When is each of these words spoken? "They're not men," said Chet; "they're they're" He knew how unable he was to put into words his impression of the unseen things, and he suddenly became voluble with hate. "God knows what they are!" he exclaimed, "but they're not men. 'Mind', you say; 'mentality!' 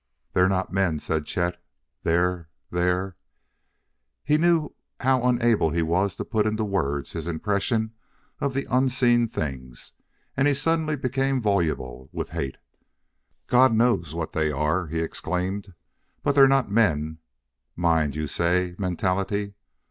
"They're 0.33 0.49
not 0.49 0.73
men," 0.73 0.97
said 0.97 1.27
Chet; 1.27 1.61
"they're 2.01 2.49
they're" 2.71 3.17
He 4.31 4.35
knew 4.35 4.73
how 4.99 5.21
unable 5.21 5.69
he 5.69 5.83
was 5.83 6.15
to 6.15 6.25
put 6.25 6.47
into 6.47 6.63
words 6.65 7.11
his 7.13 7.27
impression 7.27 7.93
of 8.39 8.55
the 8.55 8.65
unseen 8.71 9.27
things, 9.27 9.93
and 10.35 10.47
he 10.47 10.55
suddenly 10.55 10.95
became 10.95 11.39
voluble 11.39 12.09
with 12.11 12.29
hate. 12.29 12.57
"God 13.45 13.75
knows 13.75 14.15
what 14.15 14.31
they 14.31 14.51
are!" 14.51 14.87
he 14.87 15.01
exclaimed, 15.01 15.75
"but 16.23 16.33
they're 16.33 16.47
not 16.47 16.71
men. 16.71 17.19
'Mind', 17.75 18.15
you 18.15 18.25
say; 18.25 18.73
'mentality!' 18.79 19.53